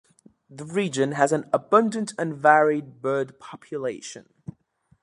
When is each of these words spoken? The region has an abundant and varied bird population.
The 0.49 0.65
region 0.65 1.11
has 1.11 1.31
an 1.31 1.47
abundant 1.53 2.15
and 2.17 2.35
varied 2.35 3.03
bird 3.03 3.39
population. 3.39 4.33